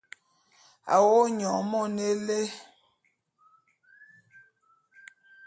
A 0.93 0.95
wo’o 1.03 1.25
nyon 1.37 1.59
mone 1.71 2.01
élé. 2.13 2.39